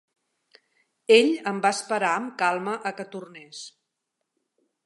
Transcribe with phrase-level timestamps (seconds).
[1.17, 3.63] Ell em va esperar amb calma a que tornés.